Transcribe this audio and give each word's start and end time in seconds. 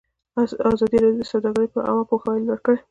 ازادي 0.73 0.97
راډیو 1.03 1.19
د 1.21 1.29
سوداګري 1.31 1.65
لپاره 1.67 1.87
عامه 1.89 2.03
پوهاوي 2.09 2.41
لوړ 2.45 2.59
کړی. 2.65 2.77